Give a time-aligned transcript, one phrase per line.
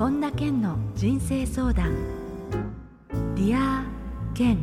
[0.00, 1.94] 本田健の人生相談。
[3.34, 3.84] Dear
[4.32, 4.58] 健。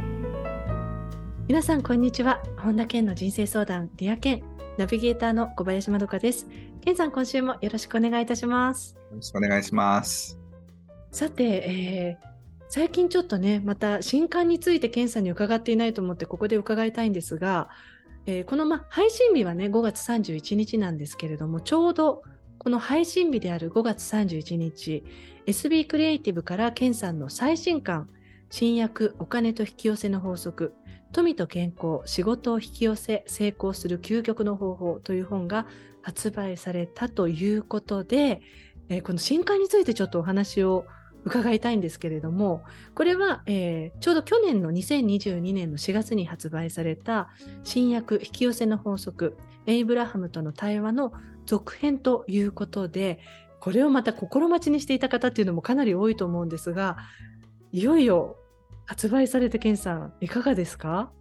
[1.48, 2.42] 皆さんこんにちは。
[2.58, 4.42] 本田健の人生相談 Dear 健。
[4.80, 6.48] ナビゲーターの小林まどかです。
[6.82, 8.96] 健さん今週もよろしくお願いいたします。
[8.96, 10.40] よろしくお願いします。
[11.12, 12.28] さて、えー
[12.70, 17.70] 最近ちょっとねまた新刊について健さんに伺っていないと思ってここで伺いたいんですが、
[18.26, 22.24] えー、この、ま、配信日はね5月31日なんですけれどもちょうど
[22.68, 25.02] この配信日である5月31日
[25.46, 28.10] SB クリエイティブから健さんの最新刊
[28.50, 30.74] 新薬お金と引き寄せの法則
[31.14, 35.66] 富と健康仕事を引き寄せ成功する究極の方法という本が
[36.02, 38.42] 発売されたということで、
[38.90, 40.86] えー、この新刊についてちょっとお話を
[41.24, 47.30] 伺いたいんですけれどもこれは、えー、ちょうど去年の2022年の4月に発売された
[47.64, 51.14] 新薬引き寄せの法則エイブラハムとの対話の
[51.48, 53.20] 続編ということで
[53.60, 56.98] これをまた心待ちにしていた方っていうのもかなり多いと思うんですが
[57.72, 58.38] いよいよ
[58.86, 61.12] 発売されてケンさんいかがですか？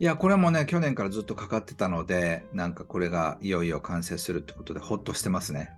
[0.00, 5.70] いやこれもね去年からずっとかかってたのでなんかこれがいよいよ完成するってことでほっとしてますね。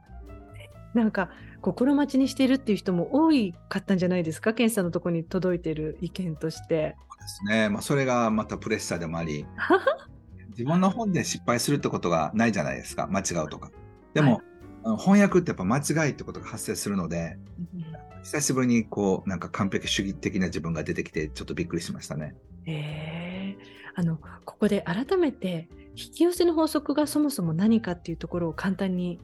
[0.94, 6.96] なんか心待ちにしているっていう人も多いかったんじゃないですか、検査のところに届いている意見として。
[7.10, 9.44] そうですね、まあ、それがまたプレッシャーでもあり、
[10.56, 13.70] 自分の本で失敗するってことがないじゃないですか、間違うとか。
[14.14, 14.40] でも、
[14.82, 17.36] はい、翻訳ってやっぱ間違いってことが発生するので、
[17.74, 22.34] うん、久しぶりにこうなんか完璧主義的な自分が出てきて、ちょっとびっくりしましたね。
[22.64, 23.62] えー、
[23.94, 29.20] あのここで改めて引き寄せの法則がそもそも何かっていうところを簡単に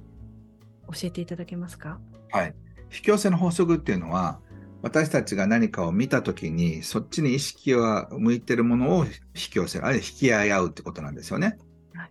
[0.92, 1.98] 教えていただけますか？
[2.30, 2.54] はい。
[2.94, 4.38] 引き寄せの法則っていうのは、
[4.82, 11.56] 私たちが何かを見たときに、そっちに意識が向いてるものを引き寄せる、あるいは引き合い合うってことなんですよね。
[11.94, 12.10] はい、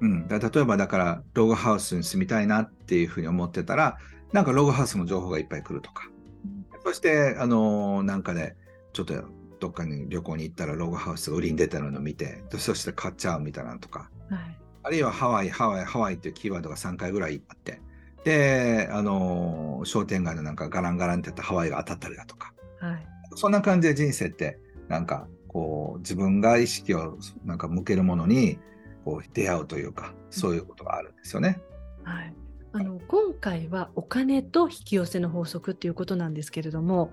[0.00, 3.98] うん、だ例えばだから、ログハウスに住みたいなっていうふうに思ってたら、
[4.32, 6.10] なんかログハウスの情報がいっぱい来るとか。
[6.44, 8.56] うん、そして、あのー、なんかね、
[8.92, 9.14] ちょっと
[9.60, 14.10] どっかに旅行に行ったらログハウスが売りに出てるのを見て、そして買っちゃうみたいなのとか。
[14.30, 17.80] はい、あるいはハワイ、ハワイ、ハワイっていうキーワードが3回ぐらいあって、
[18.24, 24.58] で、あのー、商店街のなんかガランガランってやったハワイが当たったりだとか、はい、そんな感じで人生って
[24.88, 28.58] なんかこう自分が意識をなんか向けるものに
[29.04, 31.60] こう出会うというかそういうことがあるんですよね。
[32.02, 32.34] はい、
[32.72, 37.12] あの今回はお金と引き寄せの法則っていうことなんですけれども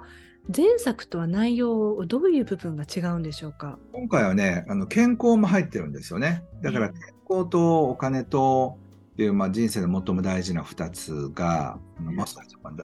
[0.53, 3.77] 前作とは内容どういう部分が違うんでしょうか？
[3.91, 6.43] 今回はねあの健康も入ってるんですよね。
[6.61, 8.79] だから健康とお金と
[9.21, 12.25] っていう、まあ、人生の最も大事な2つが、まあ、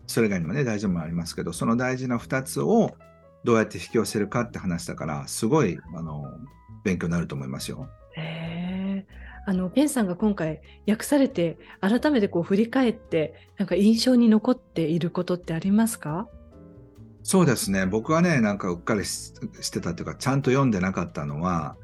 [0.05, 2.95] それ以外にもね大事もありますけどその大事な2つを
[3.43, 6.25] どうやって引き寄せるかって話だからすごいあの
[6.83, 7.89] 勉強になると思いますよ。
[8.15, 9.03] へ
[9.47, 16.27] あのペンさんが今回訳されて改めてこう振り返ってなんか印象に残っていることってありますか？
[17.23, 17.87] そうですね。
[17.87, 21.77] 僕はねなんかうっかりしてたというかちゃんと読んでなかったのは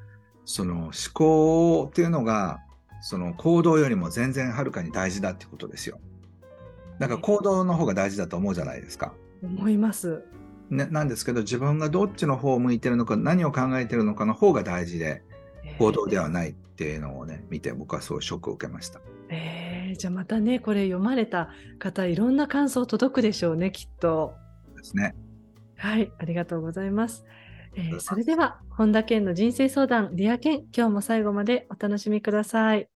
[0.45, 2.59] その思考っていうのが
[3.03, 5.99] その行動よりも全然はるかに大事だってことですよ。
[6.99, 9.13] だから行動の方が大事だと思うじゃないですか。
[9.43, 10.23] 思います。
[10.69, 15.21] ね、なんですけど自分がどっちの方を向いてるのか何を考えてるのかの方が大事で
[15.79, 19.01] 行動ではないっていうのをね見て僕はそうショックを受けました。
[19.29, 21.49] えー、じゃあまたねこれ読まれた
[21.79, 24.33] 方いろんな感想届くでしょうねきっと。
[24.77, 25.13] ですね。
[25.75, 27.25] はいありがとうございます。
[27.75, 32.92] えー、それでは本田健の人生相談 Dear 健今日も最後までお楽しみください。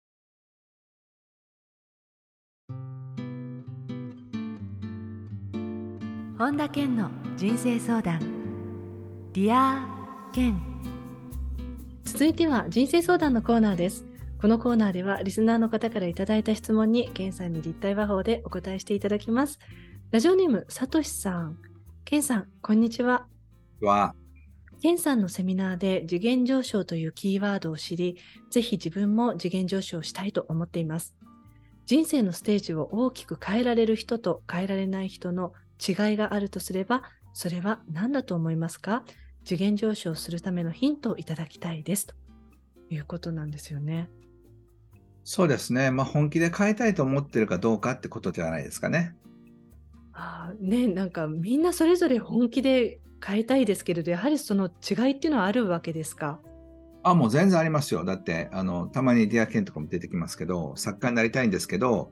[6.44, 8.20] 本田健の人生相談。
[9.32, 9.88] Dear
[10.34, 10.62] 健。
[12.04, 14.06] 続いては人生相談のコーナーです。
[14.42, 19.58] このコーナーではリスナーの方からいただいた質問に健さんに立体話法でお答えしていただきます。
[20.12, 21.58] ラジオネームさとしさん。
[22.04, 23.26] 健さんこんにちは。
[23.80, 24.14] は
[24.82, 28.18] 健さんのセミナーで次元上昇というキーワードを知り
[28.52, 31.16] ぜひ自分も次元上昇したいと思っています。
[31.86, 35.54] 人生のステージを大きく変えられる人と変えられない人の
[35.86, 37.04] 違いがあるとすれば、
[37.34, 39.04] それは何だと思いますか？
[39.44, 42.16] 次元上昇するためのヒントをいただきたいですと
[42.90, 44.10] いうことなんですよね。
[45.26, 45.92] そうですね。
[45.92, 49.16] まあ、本気で変えたいと思ってるかどうかってことではないですかね。
[50.14, 56.40] あね、なんかみんなそれぞれ本気で変えたいですけれど、やはりその違いっていうのはあるわけですか？
[57.04, 58.06] あ、もう全然ありますよ。
[58.06, 62.12] だって、あの、たまにディアケンとかも出てきますけど、作家になりたいんですけど、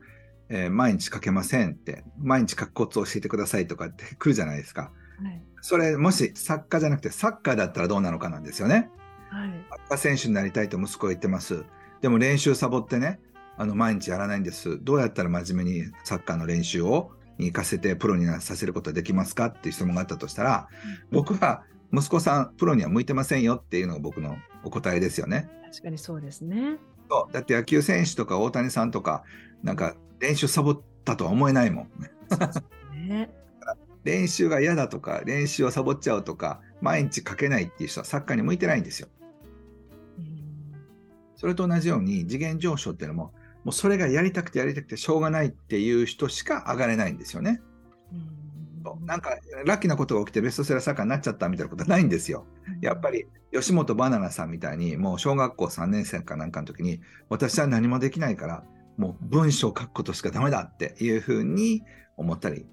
[0.53, 4.91] えー、毎日書けませんって、毎日書くコツを教えてくださいとかって 来るじゃないですか。
[5.23, 8.89] はい、それ、もし作家じゃなくてサッカーだったらどうなのかなんですよね。
[9.29, 11.63] はい、サッカー選手になりたいと息子は言ってます。
[12.01, 13.21] でも練習サボってね、
[13.57, 14.77] あの毎日やらないんです。
[14.83, 20.67] どうやったら真面目にサッカーの練習をに行かせてプロにさせることはできますかっていう質問があったとしたら、
[21.11, 21.63] 僕は
[21.93, 25.49] 息子さん、プロには向いてませんよっていうのが僕のお答えですよね。
[25.71, 26.77] 確かにそうですね。
[27.11, 29.23] そうだって野球選手とか大谷さんとか、
[29.63, 31.89] なんか練習サボったとは思えないもん。
[33.05, 33.29] ね、
[34.05, 39.09] 練習が嫌だとか、練習をサボっちゃうとか、毎日書けないっていう人はサッカーに向いてないんですよ。
[41.35, 43.33] それと同じように次元上昇っていうのも、
[43.65, 47.61] もうそれがやりたくてやりたくてしょうがないっていう人しか上がれないんですよね。
[49.01, 52.45] なんかラッキーなことが起きてベストセラー作家になっちゃったみたいなことはないんですよ。
[52.81, 58.63] やっぱり吉本バナナさんみたいにもう小学校3年生かなんかの時に私は何もできないから
[58.97, 61.83] もう文章を書くことしかダメだっていうふうに
[62.17, 62.65] 思ったり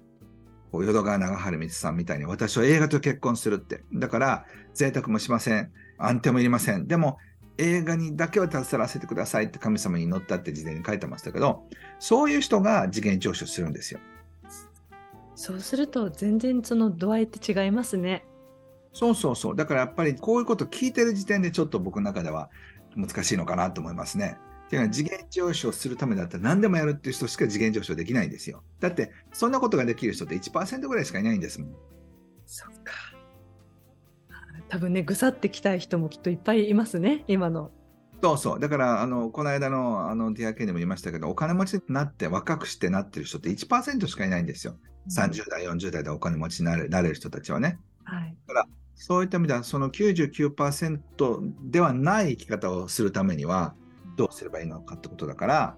[0.71, 3.83] 淀川長春光さんみたいに私は映画と結婚するって。
[3.93, 5.71] だから贅沢もしません。
[5.97, 6.87] 安定もいりません。
[6.87, 7.17] でも
[7.57, 11.63] 映画にだけは携わらせてくださいって神様に祈ったって事前に書いてましたけど
[11.99, 13.99] そういう人が次元上昇するんですよ。
[15.39, 18.25] そうすると全然その度合いって違いますね。
[18.91, 19.55] そうそうそう。
[19.55, 22.49] だからやっぱりこういうこと聞いてる時点でちょっと僕の中では
[22.97, 24.37] 難しいのかなと思いますね。
[24.65, 28.63] っていうのは次元上昇するためだったら何でもやるっていう人しか次元上昇できないんですよ。
[28.81, 31.75] だってそんなことができる人って1%ぐらいしかいないんですもん。
[32.45, 32.93] そっか。
[34.67, 37.71] 多分ね、ぐさってきたい人もきっといっぱいいますね、今の。
[38.21, 38.59] そうそう。
[38.59, 44.75] だから、あの、この間の、あの、ディアケでも言いましたけど、お金持ちになって、若くしてなってる人って1%しかいないんですよ。
[45.09, 47.79] 30代、40代でお金持ちになれなれる人たちはね。
[48.03, 50.99] はい、だからそういった意味では、その99%
[51.71, 53.73] ではない生き方をするためには、
[54.17, 55.77] どうすればいいのかってことだから、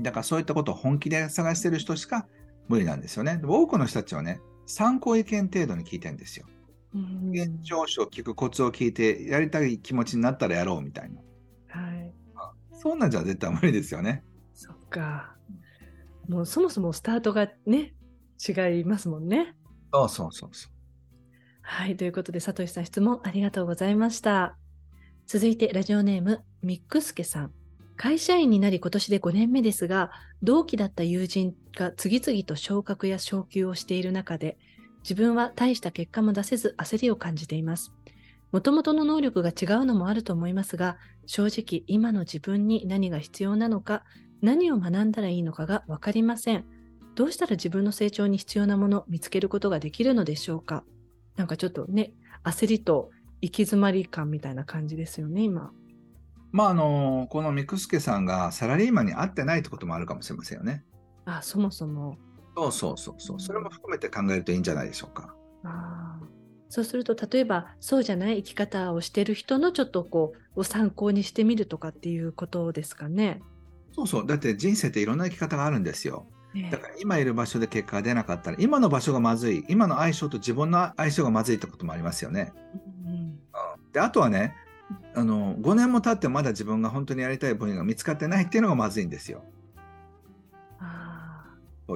[0.00, 2.26] だからそういったことを本気で探してる人しか
[2.68, 3.40] 無理なんですよね。
[3.44, 6.46] 多くの人たちはね、参考意見程度に聞いてるんですよ。
[6.92, 11.20] 現状書を聞くコツを聞いて、やりたい気持ちになったらやろうみたいな。
[11.68, 12.12] はい。
[12.72, 14.24] そんなんじゃ絶対無理ですよね。
[14.54, 15.36] そっか。
[16.28, 17.94] もうそもそもスタートがね、
[18.46, 19.54] 違いますもんね。
[19.92, 20.72] そうそうそうそう。
[21.62, 24.56] はい、ということで、さとしさん質問ありがとうございました。
[25.26, 27.52] 続いて、ラジオネーム、ミックスケさん。
[27.96, 30.10] 会社員になり今年で5年目ですが、
[30.42, 34.56] 同期だった友人が次々と昇格や昇給をしている中で、
[35.02, 37.92] 自分は大した結果も出せず焦りを感じています。
[38.52, 44.04] もともとの能力が違うのもあると思いますが、正直今の自分に何が必要なのか、
[44.42, 46.64] 何を学んだらいいのかがわかりません。
[47.14, 50.84] どうしたら自分の成長に必要なものを見つけることができるのでしょうか
[51.36, 52.12] なんかちょっとね、
[52.44, 53.10] 焦りと
[53.40, 55.72] 行き詰まり感みたいな感じですよね、今。
[56.52, 60.84] まあ、あの、このミクスケさんがサラリーマンに会ってないってこともあるかもしれませんよね。
[61.24, 62.18] あ、そもそも。
[62.56, 63.40] そうそうそうそう。
[63.40, 65.34] それも含めて考えるといいんじゃないでしょうか。
[65.64, 66.18] あ
[66.68, 73.42] そうすると、例えば、そうじゃない生き方をしてる人のちょっとこう、を参考にしてみるとかっていうことですかね。
[73.92, 74.26] そうそう。
[74.26, 76.26] だって人生っていろんな生き方があるんですよ。
[76.70, 82.52] だから今いる場所で結果が出なかったら、今の場所がまずい、今の相性と自分の相性がまずいってこともありますよね。
[83.04, 83.38] うん、
[83.92, 84.54] であとはね
[85.14, 89.44] あの、5年も経ってまだ自分が本当にやりたい分野が見つかってないっていうのがまずいんですよ。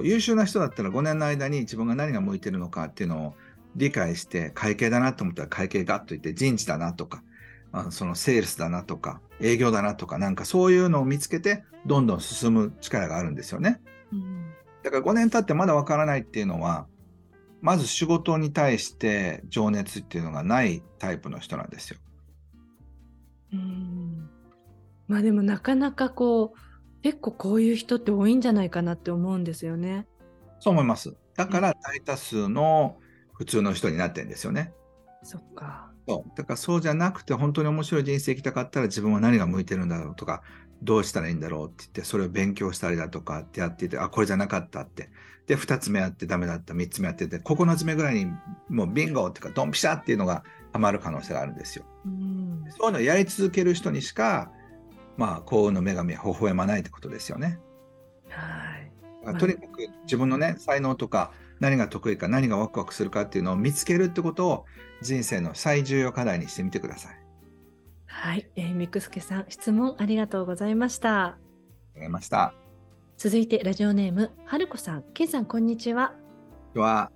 [0.03, 3.33] 優秀な人だったら5年の間に自分が何が向いてるのかっていうのを
[3.75, 7.23] 理解して会計だなと思ったら会計ガッと言って人事だなとか
[7.71, 13.81] あそのセールスだなとか営業だなとかなんかそういうのを見つけてどんどん進む力があるんですよね。
[14.83, 16.87] だから5年経ってまだわからないっていうのは、
[17.61, 21.97] まず仕事に対して情熱っていうのがないタイプの人なんですよ。
[23.53, 24.29] うん
[25.07, 26.59] まあでもなかなかこう
[27.05, 30.07] 結構こういう人って多いんじゃないかなって思うんですよね。
[30.59, 31.15] そう思います。
[31.35, 32.97] だから大多数の
[33.31, 34.73] 普通の人になってるんですよね。
[35.21, 35.91] そっか。
[36.07, 40.41] そうだからそうじゃなくて本当に面白い人生生きたかったら自分は何が向いてるんだろうとか
[40.81, 45.11] どうしたらいいんだろうって言って、それを勉強したりだとかってやっていて、あ、これじゃなかったって。
[45.45, 48.25] で、2つ目やってダメだった、3つ目やってて、9つ目ぐらいに
[48.69, 50.43] もうビンゴっていうか、ドンピシャっていうのが
[50.73, 51.85] ハマる可能性があるんですよ。
[52.05, 54.51] うんそういうのをやり続ける人にしか、
[55.17, 57.59] まあ、幸運の女神は微笑まないってことですよね。
[58.29, 59.37] はい。
[59.37, 64.65] とにかく自分のね、才能とか、何が得意か、何がワクワクするかっていうのを見つけるってことを
[65.01, 67.25] 人生の最重要課題にしてみてください。
[68.05, 71.25] はい、えー、ミクスケさん、質問ありがとうございました。
[71.25, 72.53] ありがとうございました。
[73.17, 76.13] 続いてラジオネーム、はるこさん、けんさん、こんにちは。
[76.73, 77.11] は。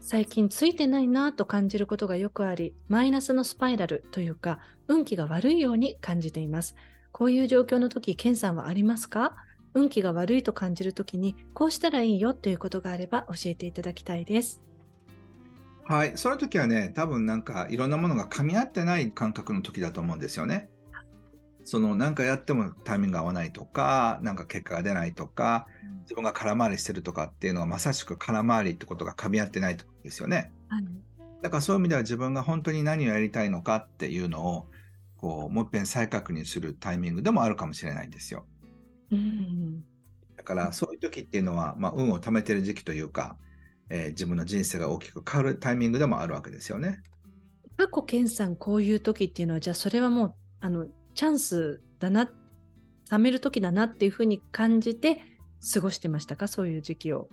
[0.00, 4.58] 最近ついてないなと感じることがよくあり、マイナスのスパイラルというか、
[4.88, 6.76] 運気が悪いように感じています。
[7.12, 9.36] こういう状況の時、ケンさんはありますか？
[9.74, 14.60] 運気が悪いと感じる時に、こうしたらいいよということがあれば教えていただきたいです。
[15.84, 20.68] はい、その時はね、多分なんかいろんなものが噛み合ってない感覚の時だと思うんですよね。
[21.64, 25.66] そのなんかやってもタイミング合わないとか、なんか結果が出ないとか、
[26.02, 30.52] 自分が空回りしてるとかっていうのはまさしく空回りってことが噛み合ってないとですよね。
[30.68, 30.84] はい、
[31.42, 34.66] だからそういう意味では自分が本当に何をやりたいのかっていうのを
[35.22, 38.44] こうもう一遍再確認するタイミングでもあるかもしれないんですよ。
[39.12, 39.84] うん、
[40.36, 43.36] だからそういう時っていうのは、まあ、運を貯めてる時期というか、
[43.88, 47.02] えー、自分の人生が大きく変わるタイミングでもあるわけですよね。
[47.76, 52.28] 過去健さんこういう時っていうのはじゃあそれはもうあのチャンスだな
[53.08, 55.22] 貯める時だなっていうふうに感じて
[55.72, 56.48] 過ごしてましたか？
[56.48, 57.28] そういう時期を。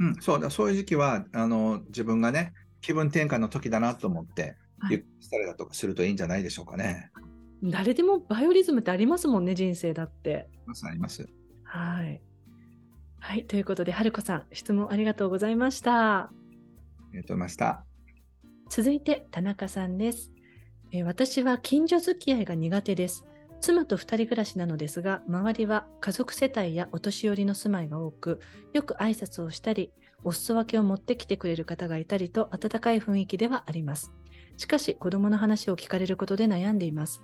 [0.00, 7.10] うん、そうだそういう時期はあの自分がね気分転換の時だなと思って、はい、ゆっくりしたりだとかするといいんじゃないでしょうかね。
[7.62, 10.48] 誰でもバイオリズムってありますもんね人生だって。
[10.50, 11.28] ありますあります。
[11.64, 12.22] はい。
[13.20, 16.18] はい、ということで、春子さん、質問ありがとうございました。
[16.20, 16.30] あ
[17.12, 17.84] りがとうございました。
[18.70, 20.30] 続いて、田中さんです。
[20.92, 23.24] えー、私は近所付き合いが苦手です。
[23.60, 28.40] 妻と2人暮らしなのですが、周りは家族世帯やお年寄りの住まいが多く、
[28.72, 29.92] よく挨拶をしたり、
[30.24, 34.12] お裾分けを持ってきてくれる方がいたりと温かい雰囲気ではあります。
[34.56, 37.22] しかし、子供の話を聞かれることで悩んでいます。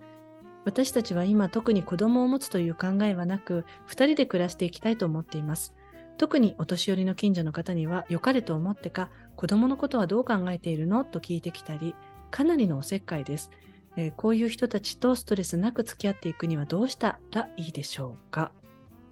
[0.65, 5.75] 私たちは今特に子供を持つという考えはなく、2人で暮らしていきたいと思っています。
[6.17, 11.95] 特にお年寄りの近所の方には良かれと思ってか子供のことはどう考えているのと聞いてきたり
[12.31, 13.51] かなりのおせっかいです、
[13.97, 18.53] えー、こういう人たちとストレスなく付き合っていくにはどうしたらいいでしょうか？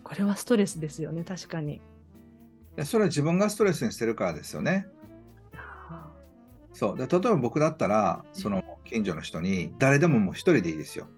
[0.04, 1.80] これはストレスですよね確かに。
[2.84, 4.86] それは自分がストレスにしてるからですよね。
[6.72, 6.96] そう。
[6.96, 11.08] で例えば僕だったらその近所の人に誰でももう一人でいいですよ、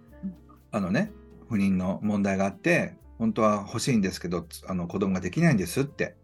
[0.75, 1.13] あのね
[1.49, 6.17] 不妊の問題があって本当は欲しいんですけど、あの子供ができないんですって。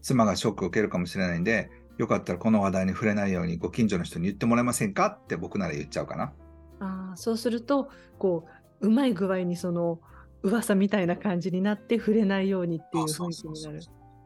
[0.00, 6.32] 妻がショックを受けるかもしれないんで、よかったらこの話題に触れないようにご近所の人に言ってもらえませんかって僕なら言っちゃうかな。
[6.80, 8.46] あそうすると、こ
[8.80, 10.00] う、うまい具合にその
[10.42, 13.80] 噂みたいな感じになって触れないようにっていう雰囲気になる。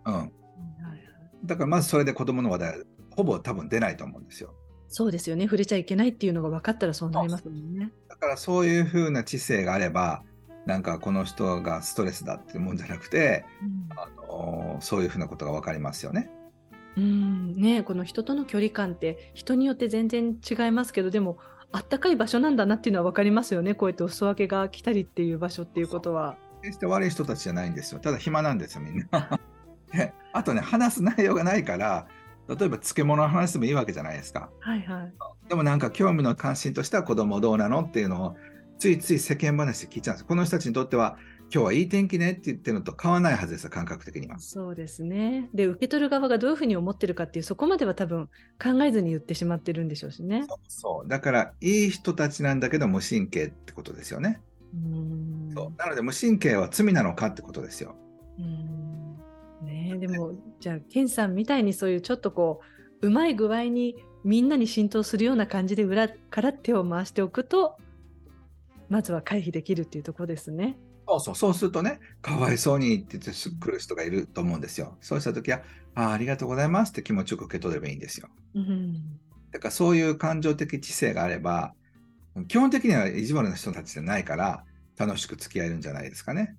[0.07, 0.33] うん。
[1.45, 2.83] だからまずそれで子供の話題、
[3.17, 4.55] ほぼ多分出ないと思うんですよ。
[4.97, 5.45] そうですよね。
[5.45, 7.93] 触れちゃいけないっていうのが分かったらそうなりますもんね。
[8.09, 10.23] だからそういうふうな知性があれば、
[10.65, 16.31] なんかこの人がストレスだっていうもんじゃなくて、うん、あのそういうふうなことが分かりますよね。
[16.97, 21.37] うんねこの人との距離感って人によって全然違いますけどでも
[21.73, 26.39] あったかい場所なんだなっていうのは分かりますよねこうやってお裾分けが来たりっていう場所っていうことは。
[26.63, 29.39] 決して悪い人たちじゃないんですよただ暇なんですよみんな。
[29.93, 32.07] であとね話す内容がないから
[32.49, 34.51] 例えば漬物の話でもいいわけじゃないですか。
[34.61, 35.13] はいはい、
[35.49, 38.37] でもなんか興味の関心としては子供どうなのっていうのを
[38.79, 40.25] ついつい世間話聞いちゃうんです。
[40.27, 41.17] この人たちにとっては、
[41.53, 44.39] 今日はいい天気ねって言ってるのと変わらないはずです、感覚的には。
[44.39, 45.49] そうですね。
[45.55, 48.29] で、受け取る側がどういうふうに思ってるかっていう、そこまでは多分
[48.63, 50.45] 考えずに言ってしまってるんでしょうしね。
[50.47, 54.41] そうそうだから、いい人たちなんだけど、無神経ってことですよね。
[54.75, 57.97] うんそうなので、無神経は罪なのかってことですよ。
[58.39, 58.76] うん
[59.99, 62.61] ねでも、じゃあ、ケンさんみたいにそういうちょっとこ
[63.03, 67.77] う、うまい具合にみんなに浸透するような感じで裏から手を回しておくと
[68.89, 70.79] まずは回避できるっていうところですね。
[71.09, 74.97] そうそう、そうするとね、かわいそうにって言ってくる人がいると思うんですよ。
[75.01, 75.63] そうしたときは、
[75.95, 78.29] あありがとうございますって気持ちよく受け取ればいいんですよ。
[78.55, 78.95] うん、
[79.53, 81.75] だからそういう感情的知性があれば、
[82.49, 84.65] 基本的には意地悪な人たちじゃないから、
[84.97, 86.57] 楽しく付き合えるんじゃないですかね。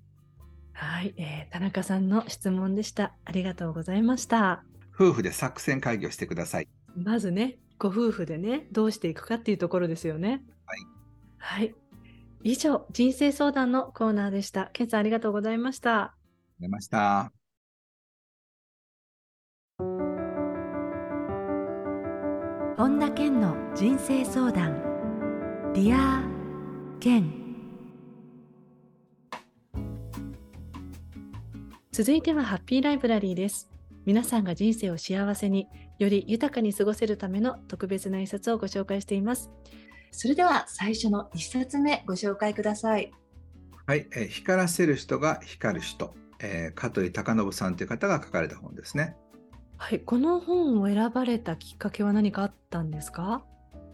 [0.78, 3.12] はい、えー、田中さんの質問でした。
[3.24, 4.62] ありがとうございました。
[4.94, 6.68] 夫婦で作戦会議をしてください。
[6.94, 10.40] まずね、ご夫婦でね、どうしていくかっていうところですよね。
[10.66, 10.86] はい。
[11.38, 11.74] はい。
[12.44, 14.70] 以上、人生相談のコーナーでした。
[14.72, 15.96] ケンさんありがとうございました。
[16.00, 16.14] あ
[16.60, 17.32] りました。
[22.76, 24.80] 本田健の人生相談。
[25.74, 26.22] Dear
[27.00, 27.37] 健。
[31.98, 33.68] 続いてはハッピーライブラリーです。
[34.06, 35.66] 皆さんが人生を幸せに
[35.98, 39.50] より豊かに過ごせるための特別な一冊をご紹介しています。
[40.12, 43.10] それでは最初の1冊目ご紹介ください。
[43.84, 49.16] はい、えー、光らせる人が光る人、えー、香取貴信さんという方が書かれた本ですね。
[49.76, 53.42] はい、この本を選ばれたきっかけは何かあったんですか？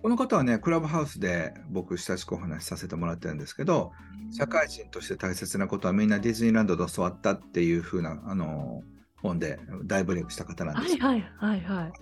[0.05, 3.93] この方はね、クラブハウスで僕、親しくお話しさせてもらってるんですけど、
[4.33, 8.45] 社会人として大切なことはみんなディズニーランドで教わったっていう風なあな
[9.17, 10.99] 本で大ブレイクした方なんです。
[10.99, 11.93] はいはいはいはい。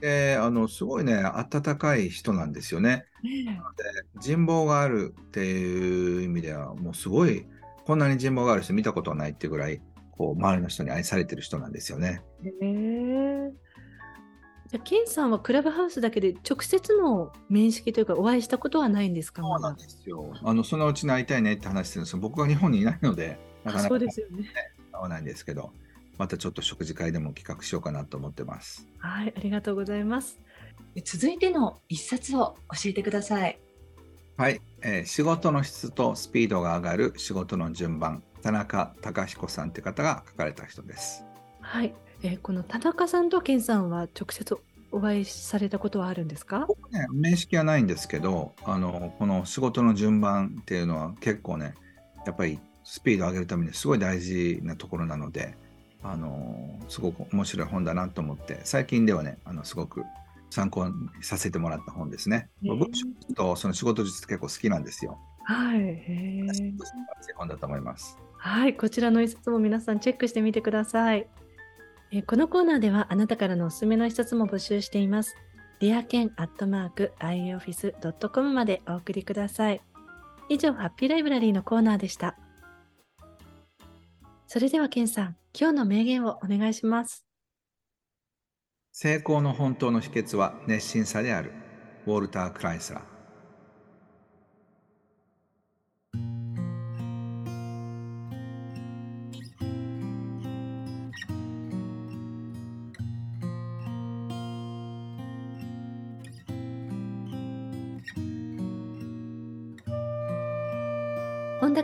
[0.00, 3.04] で、あの、すごいね、温かい人なんですよね。
[3.46, 3.84] なので、
[4.18, 7.46] 人望があるっていう意味では、もうすごい、
[7.84, 12.24] こんなに人望がある人見たことはないってぐらい、こう、周りの人に愛されてる人なんですよね。
[12.42, 12.66] へ
[14.72, 20.32] じゃケンさんはクラブハウスだけで直接の面識というかお会いしたことはないんですかそうなんですよ。
[20.42, 24.48] あのそのうちに会いたいねって話してるんです僕が日本にいないので、なかなか、そうですよね。
[24.90, 25.72] 会わないんですけど、
[26.16, 28.88] またちょっと食事会でも企画しようかなと思ってます。
[28.96, 30.40] はい、ありがとうございます。
[31.04, 33.60] 続いての一冊を教えてください。
[34.38, 41.26] はい、えー、仕事の質とスピードが上がる仕事の順番、田中隆彦さんって方が書かれた人です。
[41.60, 44.56] はい、えー、この田中さんと健さんは直接
[44.92, 46.66] お会いされたことはあるんですか？
[46.68, 51.74] 僕ね、面識はないんですけど、あのこの仕事の順番っていうのは結構ね、
[52.26, 55.56] やっぱりスピードを上げるためにすごい大事なところなので、
[56.02, 60.04] あのすごく面白い本だなと思って、最近ではね、あのすごく
[60.50, 62.50] 参考にさせてもらった本ですね。
[62.62, 62.90] えー、僕
[63.34, 65.18] とその仕事術結構好きなんですよ。
[65.44, 65.78] はい。
[65.80, 66.44] へ
[67.34, 68.18] 本だと思います。
[68.36, 71.26] はい、こちらの一冊も皆さんチェックしてみてください。
[72.14, 75.34] えこのコーナーではあなたからのおすすめの一冊も募集しています。
[75.80, 79.80] リアケンアットマーク ioffice.com までお送りください。
[80.50, 82.36] 以上、ハッピーライブラリーのコーナーでした。
[84.46, 87.24] それでは、ケンさん、今日の名言をお願いします。
[88.92, 91.52] 成功の本当の秘訣は熱心さである。
[92.06, 93.21] ウォルター・クライスラー。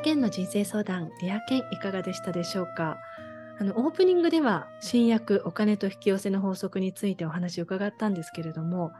[0.09, 2.97] 健の人生相談、リア健いかがでしたでしょうか？
[3.61, 8.93] あのオープニングでは新薬お金と引き寄せの法則についてお話を伺ったんですけれども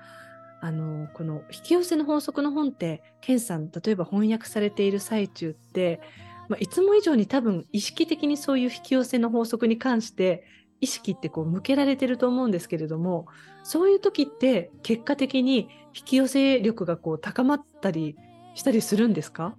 [0.61, 6.03] あのこの引き寄せの法則の本って健さん例えば翻訳されている最中って、
[6.51, 10.45] まあ、いつも以上に多分意識的にそういう引き寄せの法則に関して
[10.83, 13.29] 意識ってこう向けられてると思うんですけれども
[13.65, 18.15] そういう時って結果的に引き寄せ力がこう高まったり
[18.55, 19.57] したりするんですか？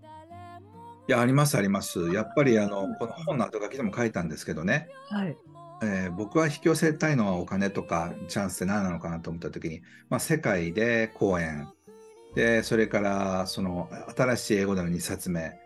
[1.12, 2.14] や、あります、あります。
[2.14, 4.90] やっぱり、あの、この本の後書きでも書いたんですけどね。
[5.10, 5.38] はい。
[5.82, 11.70] えー、僕は引き寄せたいのはお金とかチャンスって何なのかなと思った時に、まあ、世界で講演
[12.36, 15.58] でそれからその新しい英語での2冊目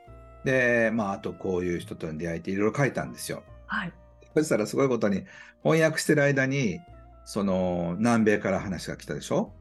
[0.45, 3.43] で、まあ、あとこういう人との出会いっていろいろ書いたんですよ。
[3.65, 3.93] はい、
[4.35, 5.23] そしたらすごいことに
[5.63, 6.79] 翻訳してる間に
[7.25, 9.51] その南米から話が来たでしょ？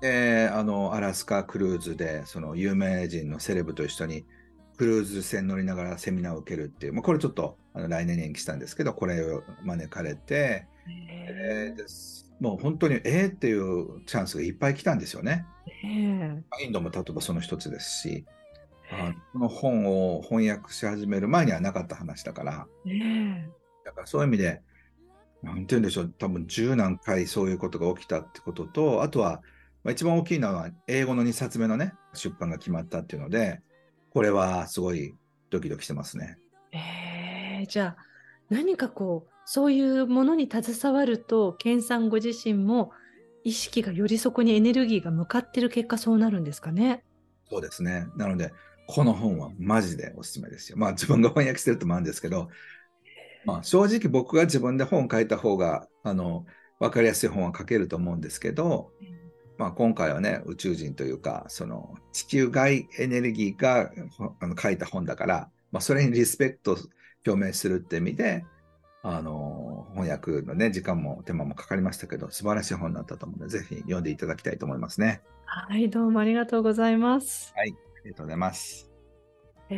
[0.00, 4.26] であのアラスカクルーズでその有名人のセレブと一緒に
[4.76, 10.66] クルーズ船乗りながらセミナーを受けるっていう、まあ、これちょっとあの来年に延期したんですけど、これを招かれて、
[11.08, 12.30] えー、です。
[12.40, 13.28] もう本当にえー？
[13.28, 15.46] っていうチャンスがいっぱい来たんですよね。
[15.82, 18.24] インドも例えばその一つですし、
[18.90, 22.66] あこの本を翻訳し始める前にはなかった話だから、
[23.84, 24.62] だからそういう意味で、
[25.42, 29.42] なんて言うんでしょう、多分十何回そういうことが起きたってことと、あとは、
[29.82, 33.60] まあ、一番大きいのは英語の2冊目のね、出版が決まったっていうので、
[34.16, 35.14] これはすごい
[35.50, 36.38] ドキドキしてますね。
[36.72, 38.02] えー、じゃあ
[38.48, 42.92] 何かこうそういうものに携わると健さんご自身も
[43.44, 47.04] 意識がよりそこにエネルギーが向かってる結果そうなるんですかね？
[47.50, 48.06] そうですね。
[48.16, 48.54] なので
[48.86, 50.78] この本はマジでおすすめですよ。
[50.78, 52.48] まあ自分が翻訳してるともあるんですけど、
[53.44, 56.46] まあ、正直僕が自分で本書いた方があの
[56.80, 58.92] 分かりやすい本は書けると思うんですけど、
[59.58, 63.90] まあ、今回はね、宇宙人というか、その地球外エネルギーが
[64.40, 66.76] あの書いた本だから、まあ、それにリスペクト
[67.26, 68.44] 表明するって意味で、
[69.02, 75.22] あの翻訳のね、時間も手間もかかりましたけど、素晴らしい本だったと思うので、ぜひ読んでいただきたいと思いますね。
[75.46, 77.52] はい、どうもありがとうございます。
[77.56, 78.95] はい、ありがとうございます。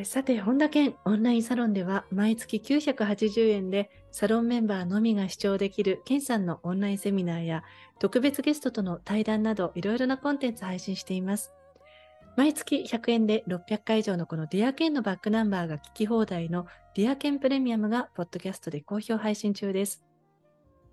[0.05, 7.65] さて、本田健オンラインサロンでは毎月980円でサロンメンバーのみが視聴できる健さんのオンラインセミナーや
[7.99, 11.55] 特別ゲストとの対談などいろいろなコンテンツ配信しています。
[12.37, 20.05] 毎月100円で600回以上のこの Dear 健のバックナンバーが聞き放題の Dear 健プレミアムがポッドキャストで好評配信中です。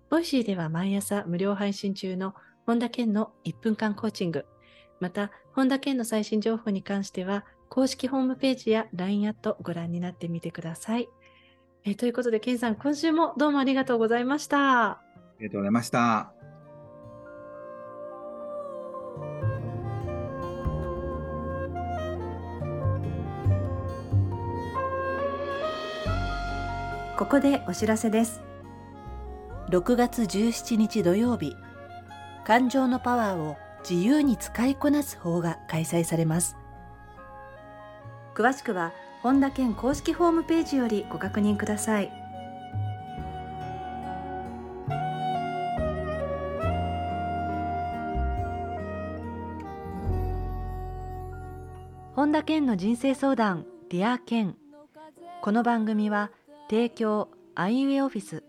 [0.08, 4.46] Voicy では毎朝無料配信中の本田健の1分間コーチング、
[5.00, 11.08] また本田健の最新情報に関しては公式ホームページや LINE アットご覧になってみてください。
[11.84, 14.90] えー、ということで、ケンさん、今週もどうもありがとうございました。
[14.90, 15.02] あ
[15.38, 16.32] りがとうございました。
[27.16, 28.42] ここでお知らせです。
[29.70, 31.56] 6月17日土曜日、
[32.44, 33.56] 感情のパワーを
[33.88, 36.56] 自由に使いこなす法が開催されます。
[38.36, 42.12] 詳しくは本田健公式ホームページよりご確認ください。
[52.14, 54.54] 本田健の人生相談 Dear Ken。
[55.40, 56.30] この番組は
[56.68, 58.44] 提供アイウエオフィス。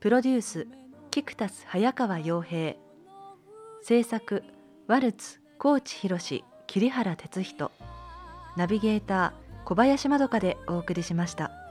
[0.00, 0.68] プロデュース
[1.10, 2.76] 菊田早川洋平。
[3.82, 4.42] 制作
[4.86, 6.18] ワルツ高知博
[6.66, 7.65] 桐原哲人。
[8.56, 11.65] ナビゲーター小林まどかでお送りしました。